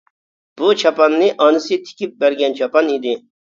بۇ 0.61 0.69
چاپاننى 0.83 1.27
ئانىسى 1.45 1.79
تىكىپ 1.85 2.19
بەرگەن 2.25 2.59
چاپان 2.63 2.93
ئىدى. 2.97 3.17